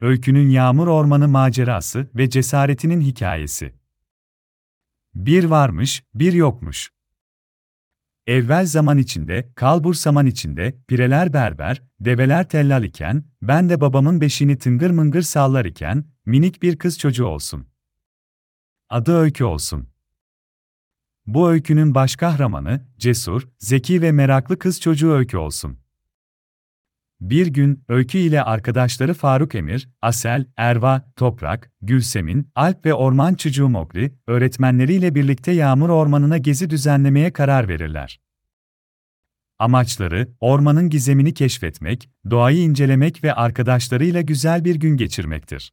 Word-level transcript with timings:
Öykünün 0.00 0.48
Yağmur 0.48 0.86
Ormanı 0.86 1.28
macerası 1.28 2.10
ve 2.14 2.30
cesaretinin 2.30 3.00
hikayesi. 3.00 3.74
Bir 5.14 5.44
varmış, 5.44 6.04
bir 6.14 6.32
yokmuş. 6.32 6.90
Evvel 8.26 8.66
zaman 8.66 8.98
içinde, 8.98 9.52
kalbur 9.54 9.94
saman 9.94 10.26
içinde, 10.26 10.74
pireler 10.88 11.32
berber, 11.32 11.82
develer 12.00 12.48
tellal 12.48 12.84
iken, 12.84 13.24
ben 13.42 13.68
de 13.68 13.80
babamın 13.80 14.20
beşini 14.20 14.58
tıngır 14.58 14.90
mıngır 14.90 15.22
sallar 15.22 15.64
iken, 15.64 16.04
minik 16.26 16.62
bir 16.62 16.78
kız 16.78 16.98
çocuğu 16.98 17.26
olsun. 17.26 17.66
Adı 18.88 19.16
Öykü 19.16 19.44
olsun. 19.44 19.88
Bu 21.26 21.50
öykünün 21.50 21.94
baş 21.94 22.16
kahramanı, 22.16 22.86
cesur, 22.98 23.48
zeki 23.58 24.02
ve 24.02 24.12
meraklı 24.12 24.58
kız 24.58 24.80
çocuğu 24.80 25.12
Öykü 25.12 25.36
olsun. 25.36 25.85
Bir 27.20 27.46
gün, 27.46 27.84
Öykü 27.88 28.18
ile 28.18 28.42
arkadaşları 28.42 29.14
Faruk 29.14 29.54
Emir, 29.54 29.88
Asel, 30.02 30.46
Erva, 30.56 31.12
Toprak, 31.16 31.72
Gülsemin, 31.82 32.50
Alp 32.54 32.86
ve 32.86 32.94
orman 32.94 33.34
çocuğu 33.34 33.68
Mokri, 33.68 34.14
öğretmenleriyle 34.26 35.14
birlikte 35.14 35.52
Yağmur 35.52 35.88
Ormanı'na 35.88 36.38
gezi 36.38 36.70
düzenlemeye 36.70 37.32
karar 37.32 37.68
verirler. 37.68 38.20
Amaçları, 39.58 40.28
ormanın 40.40 40.90
gizemini 40.90 41.34
keşfetmek, 41.34 42.10
doğayı 42.30 42.58
incelemek 42.58 43.24
ve 43.24 43.34
arkadaşlarıyla 43.34 44.20
güzel 44.20 44.64
bir 44.64 44.74
gün 44.74 44.96
geçirmektir. 44.96 45.72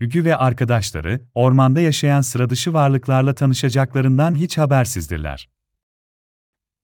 Hügü 0.00 0.24
ve 0.24 0.36
arkadaşları, 0.36 1.20
ormanda 1.34 1.80
yaşayan 1.80 2.20
sıradışı 2.20 2.72
varlıklarla 2.72 3.34
tanışacaklarından 3.34 4.34
hiç 4.34 4.58
habersizdirler. 4.58 5.48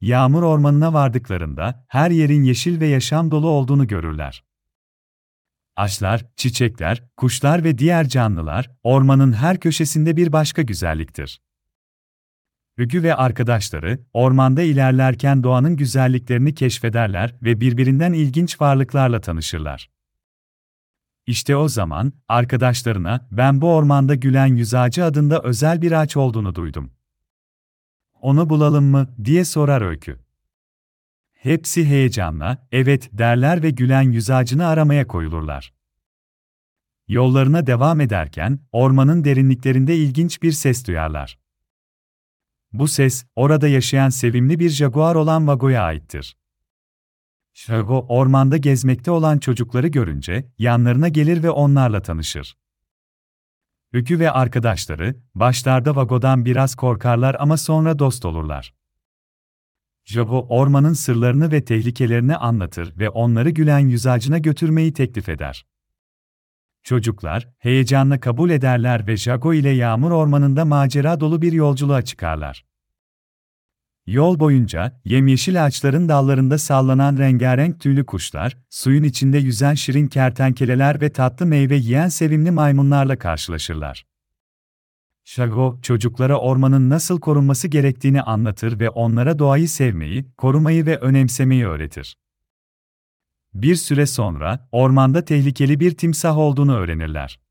Yağmur 0.00 0.42
ormanına 0.42 0.92
vardıklarında 0.92 1.84
her 1.88 2.10
yerin 2.10 2.42
yeşil 2.42 2.80
ve 2.80 2.86
yaşam 2.86 3.30
dolu 3.30 3.48
olduğunu 3.48 3.86
görürler. 3.86 4.44
Ağaçlar, 5.76 6.26
çiçekler, 6.36 7.02
kuşlar 7.16 7.64
ve 7.64 7.78
diğer 7.78 8.08
canlılar 8.08 8.70
ormanın 8.82 9.32
her 9.32 9.60
köşesinde 9.60 10.16
bir 10.16 10.32
başka 10.32 10.62
güzelliktir. 10.62 11.40
Hügü 12.78 13.02
ve 13.02 13.14
arkadaşları 13.14 14.00
ormanda 14.12 14.62
ilerlerken 14.62 15.42
doğanın 15.42 15.76
güzelliklerini 15.76 16.54
keşfederler 16.54 17.34
ve 17.42 17.60
birbirinden 17.60 18.12
ilginç 18.12 18.60
varlıklarla 18.60 19.20
tanışırlar. 19.20 19.90
İşte 21.26 21.56
o 21.56 21.68
zaman 21.68 22.12
arkadaşlarına 22.28 23.28
ben 23.30 23.60
bu 23.60 23.74
ormanda 23.74 24.14
gülen 24.14 24.46
yüz 24.46 24.74
ağacı 24.74 25.04
adında 25.04 25.40
özel 25.42 25.82
bir 25.82 25.92
ağaç 25.92 26.16
olduğunu 26.16 26.54
duydum. 26.54 26.93
Onu 28.24 28.50
bulalım 28.50 28.84
mı 28.84 29.14
diye 29.24 29.44
sorar 29.44 29.82
Öykü. 29.82 30.18
Hepsi 31.32 31.84
heyecanla 31.84 32.68
evet 32.72 33.10
derler 33.12 33.62
ve 33.62 33.70
gülen 33.70 34.02
yüz 34.02 34.30
ağacını 34.30 34.66
aramaya 34.66 35.06
koyulurlar. 35.06 35.74
Yollarına 37.08 37.66
devam 37.66 38.00
ederken 38.00 38.60
ormanın 38.72 39.24
derinliklerinde 39.24 39.96
ilginç 39.96 40.42
bir 40.42 40.52
ses 40.52 40.86
duyarlar. 40.86 41.38
Bu 42.72 42.88
ses 42.88 43.26
orada 43.36 43.68
yaşayan 43.68 44.08
sevimli 44.08 44.58
bir 44.58 44.70
jaguar 44.70 45.14
olan 45.14 45.46
Vago'ya 45.46 45.82
aittir. 45.82 46.36
Şago 47.52 48.06
ormanda 48.08 48.56
gezmekte 48.56 49.10
olan 49.10 49.38
çocukları 49.38 49.88
görünce 49.88 50.52
yanlarına 50.58 51.08
gelir 51.08 51.42
ve 51.42 51.50
onlarla 51.50 52.02
tanışır. 52.02 52.56
Ökü 53.94 54.18
ve 54.18 54.30
arkadaşları 54.30 55.16
başlarda 55.34 55.96
Vago'dan 55.96 56.44
biraz 56.44 56.74
korkarlar 56.74 57.36
ama 57.38 57.56
sonra 57.56 57.98
dost 57.98 58.24
olurlar. 58.24 58.74
Jago 60.04 60.46
ormanın 60.48 60.92
sırlarını 60.92 61.52
ve 61.52 61.64
tehlikelerini 61.64 62.36
anlatır 62.36 62.98
ve 62.98 63.10
onları 63.10 63.50
gülen 63.50 63.78
yüz 63.78 64.06
ağacına 64.06 64.38
götürmeyi 64.38 64.92
teklif 64.92 65.28
eder. 65.28 65.66
Çocuklar 66.82 67.48
heyecanla 67.58 68.20
kabul 68.20 68.50
ederler 68.50 69.06
ve 69.06 69.16
Jago 69.16 69.54
ile 69.54 69.70
Yağmur 69.70 70.10
Ormanı'nda 70.10 70.64
macera 70.64 71.20
dolu 71.20 71.42
bir 71.42 71.52
yolculuğa 71.52 72.02
çıkarlar. 72.02 72.64
Yol 74.06 74.40
boyunca, 74.40 75.00
yemyeşil 75.04 75.64
ağaçların 75.64 76.08
dallarında 76.08 76.58
sallanan 76.58 77.18
rengarenk 77.18 77.80
tüylü 77.80 78.06
kuşlar, 78.06 78.56
suyun 78.70 79.02
içinde 79.02 79.38
yüzen 79.38 79.74
şirin 79.74 80.06
kertenkeleler 80.06 81.00
ve 81.00 81.12
tatlı 81.12 81.46
meyve 81.46 81.76
yiyen 81.76 82.08
sevimli 82.08 82.50
maymunlarla 82.50 83.18
karşılaşırlar. 83.18 84.06
Shago, 85.24 85.78
çocuklara 85.82 86.38
ormanın 86.38 86.90
nasıl 86.90 87.20
korunması 87.20 87.68
gerektiğini 87.68 88.22
anlatır 88.22 88.80
ve 88.80 88.90
onlara 88.90 89.38
doğayı 89.38 89.68
sevmeyi, 89.68 90.26
korumayı 90.36 90.86
ve 90.86 90.96
önemsemeyi 90.98 91.66
öğretir. 91.66 92.16
Bir 93.54 93.74
süre 93.74 94.06
sonra, 94.06 94.68
ormanda 94.72 95.24
tehlikeli 95.24 95.80
bir 95.80 95.96
timsah 95.96 96.38
olduğunu 96.38 96.76
öğrenirler. 96.76 97.43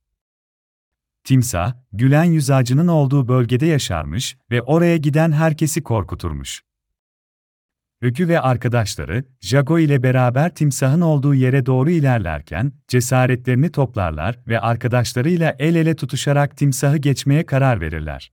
Timsah, 1.23 1.73
gülen 1.93 2.23
yüz 2.23 2.49
ağacının 2.49 2.87
olduğu 2.87 3.27
bölgede 3.27 3.65
yaşarmış 3.65 4.37
ve 4.51 4.61
oraya 4.61 4.97
giden 4.97 5.31
herkesi 5.31 5.83
korkuturmuş. 5.83 6.63
Ökü 8.01 8.27
ve 8.27 8.39
arkadaşları, 8.39 9.25
Jago 9.41 9.79
ile 9.79 10.03
beraber 10.03 10.55
timsahın 10.55 11.01
olduğu 11.01 11.35
yere 11.35 11.65
doğru 11.65 11.89
ilerlerken, 11.89 12.71
cesaretlerini 12.87 13.71
toplarlar 13.71 14.39
ve 14.47 14.59
arkadaşlarıyla 14.59 15.55
el 15.59 15.75
ele 15.75 15.95
tutuşarak 15.95 16.57
timsahı 16.57 16.97
geçmeye 16.97 17.45
karar 17.45 17.81
verirler. 17.81 18.31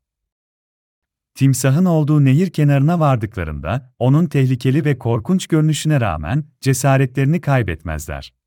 Timsahın 1.35 1.85
olduğu 1.85 2.25
nehir 2.25 2.51
kenarına 2.51 3.01
vardıklarında, 3.01 3.95
onun 3.99 4.27
tehlikeli 4.27 4.85
ve 4.85 4.99
korkunç 4.99 5.47
görünüşüne 5.47 6.01
rağmen, 6.01 6.45
cesaretlerini 6.61 7.41
kaybetmezler. 7.41 8.40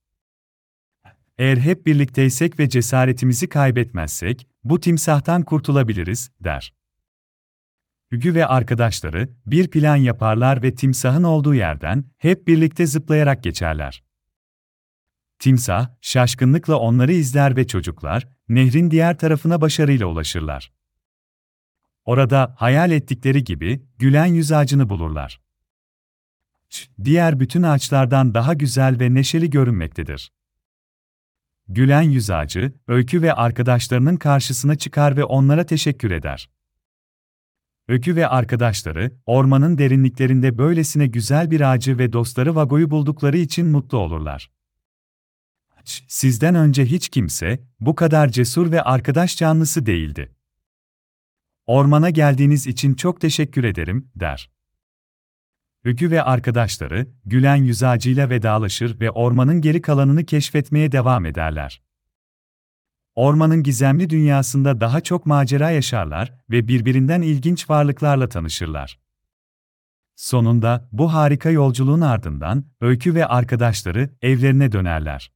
Eğer 1.37 1.57
hep 1.57 1.85
birlikteysek 1.85 2.59
ve 2.59 2.69
cesaretimizi 2.69 3.49
kaybetmezsek, 3.49 4.47
bu 4.63 4.79
timsahtan 4.79 5.43
kurtulabiliriz, 5.43 6.29
der. 6.39 6.73
Hügü 8.11 8.35
ve 8.35 8.45
arkadaşları 8.45 9.29
bir 9.45 9.67
plan 9.67 9.95
yaparlar 9.95 10.63
ve 10.63 10.75
timsahın 10.75 11.23
olduğu 11.23 11.55
yerden 11.55 12.05
hep 12.17 12.47
birlikte 12.47 12.85
zıplayarak 12.85 13.43
geçerler. 13.43 14.03
Timsah, 15.39 15.89
şaşkınlıkla 16.01 16.75
onları 16.75 17.13
izler 17.13 17.55
ve 17.55 17.67
çocuklar, 17.67 18.27
nehrin 18.49 18.91
diğer 18.91 19.17
tarafına 19.17 19.61
başarıyla 19.61 20.05
ulaşırlar. 20.05 20.71
Orada 22.05 22.55
hayal 22.57 22.91
ettikleri 22.91 23.43
gibi 23.43 23.85
gülen 23.99 24.25
yüz 24.25 24.51
ağacını 24.51 24.89
bulurlar. 24.89 25.41
Diğer 27.03 27.39
bütün 27.39 27.63
ağaçlardan 27.63 28.33
daha 28.33 28.53
güzel 28.53 28.99
ve 28.99 29.13
neşeli 29.13 29.49
görünmektedir. 29.49 30.31
Gülen 31.67 32.01
yüz 32.01 32.29
ağacı, 32.29 32.73
Öykü 32.87 33.21
ve 33.21 33.33
arkadaşlarının 33.33 34.15
karşısına 34.15 34.75
çıkar 34.75 35.17
ve 35.17 35.23
onlara 35.23 35.65
teşekkür 35.65 36.11
eder. 36.11 36.49
Öykü 37.87 38.15
ve 38.15 38.27
arkadaşları, 38.27 39.11
ormanın 39.25 39.77
derinliklerinde 39.77 40.57
böylesine 40.57 41.07
güzel 41.07 41.51
bir 41.51 41.61
ağacı 41.73 41.97
ve 41.97 42.13
dostları 42.13 42.55
Vago'yu 42.55 42.91
buldukları 42.91 43.37
için 43.37 43.67
mutlu 43.67 43.97
olurlar. 43.97 44.51
Sizden 46.07 46.55
önce 46.55 46.85
hiç 46.85 47.09
kimse, 47.09 47.59
bu 47.79 47.95
kadar 47.95 48.29
cesur 48.29 48.71
ve 48.71 48.81
arkadaş 48.81 49.37
canlısı 49.37 49.85
değildi. 49.85 50.35
Ormana 51.65 52.09
geldiğiniz 52.09 52.67
için 52.67 52.93
çok 52.93 53.21
teşekkür 53.21 53.63
ederim, 53.63 54.11
der. 54.15 54.51
Ögü 55.83 56.11
ve 56.11 56.23
arkadaşları, 56.23 57.07
gülen 57.25 57.55
yüz 57.55 57.83
ağacıyla 57.83 58.29
vedalaşır 58.29 58.99
ve 58.99 59.11
ormanın 59.11 59.61
geri 59.61 59.81
kalanını 59.81 60.25
keşfetmeye 60.25 60.91
devam 60.91 61.25
ederler. 61.25 61.81
Ormanın 63.15 63.63
gizemli 63.63 64.09
dünyasında 64.09 64.81
daha 64.81 65.01
çok 65.01 65.25
macera 65.25 65.71
yaşarlar 65.71 66.33
ve 66.49 66.67
birbirinden 66.67 67.21
ilginç 67.21 67.69
varlıklarla 67.69 68.29
tanışırlar. 68.29 68.99
Sonunda 70.15 70.89
bu 70.91 71.13
harika 71.13 71.49
yolculuğun 71.49 72.01
ardından 72.01 72.65
Öykü 72.81 73.15
ve 73.15 73.25
arkadaşları 73.25 74.09
evlerine 74.21 74.71
dönerler. 74.71 75.31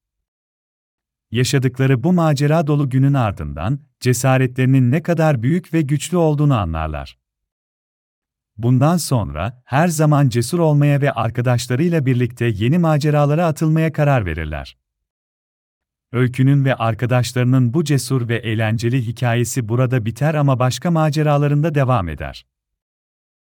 Yaşadıkları 1.31 2.03
bu 2.03 2.13
macera 2.13 2.67
dolu 2.67 2.89
günün 2.89 3.13
ardından 3.13 3.79
cesaretlerinin 3.99 4.91
ne 4.91 5.03
kadar 5.03 5.43
büyük 5.43 5.73
ve 5.73 5.81
güçlü 5.81 6.17
olduğunu 6.17 6.57
anlarlar. 6.57 7.17
Bundan 8.57 8.97
sonra 8.97 9.61
her 9.65 9.87
zaman 9.87 10.29
cesur 10.29 10.59
olmaya 10.59 11.01
ve 11.01 11.11
arkadaşlarıyla 11.11 12.05
birlikte 12.05 12.45
yeni 12.45 12.77
maceralara 12.77 13.45
atılmaya 13.45 13.91
karar 13.91 14.25
verirler. 14.25 14.77
Öykünün 16.11 16.65
ve 16.65 16.75
arkadaşlarının 16.75 17.73
bu 17.73 17.83
cesur 17.83 18.29
ve 18.29 18.35
eğlenceli 18.35 19.05
hikayesi 19.05 19.69
burada 19.69 20.05
biter 20.05 20.33
ama 20.33 20.59
başka 20.59 20.91
maceralarında 20.91 21.75
devam 21.75 22.09
eder. 22.09 22.45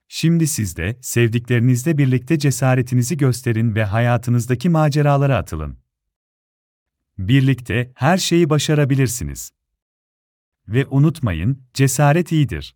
Şimdi 0.08 0.48
siz 0.48 0.78
de 0.78 0.98
sevdiklerinizle 1.02 1.98
birlikte 1.98 2.40
cesaretinizi 2.40 3.18
gösterin 3.18 3.76
ve 3.76 3.84
hayatınızdaki 3.84 4.70
maceralara 4.70 5.38
atılın. 5.38 5.78
Birlikte 7.18 7.92
her 7.96 8.18
şeyi 8.18 8.50
başarabilirsiniz. 8.50 9.52
Ve 10.68 10.86
unutmayın, 10.90 11.64
cesaret 11.74 12.32
iyidir. 12.32 12.76